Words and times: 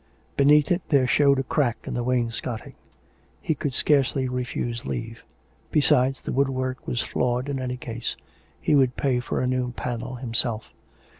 Beneath 0.35 0.71
it 0.71 0.81
there 0.89 1.05
showed 1.05 1.37
a 1.37 1.43
crack 1.43 1.77
in 1.83 1.93
the 1.93 2.03
wainscoting.... 2.03 2.73
He 3.39 3.53
could 3.53 3.75
scarcely 3.75 4.27
refuse 4.27 4.83
leave. 4.83 5.23
Besides, 5.71 6.21
the 6.21 6.31
woodwork 6.31 6.87
was 6.87 7.01
flawed 7.01 7.47
in 7.47 7.59
any 7.59 7.77
case— 7.77 8.17
he 8.63 8.73
would 8.73 8.95
pay 8.95 9.19
for 9.19 9.41
a 9.41 9.45
new 9.47 9.73
panel 9.73 10.15
himself. 10.15 10.73